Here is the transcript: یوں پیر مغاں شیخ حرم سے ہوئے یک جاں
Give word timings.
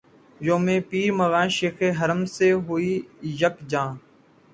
یوں 0.41 0.59
پیر 0.89 1.09
مغاں 1.19 1.47
شیخ 1.57 1.77
حرم 1.99 2.21
سے 2.35 2.47
ہوئے 2.65 2.93
یک 3.41 3.55
جاں 3.71 3.89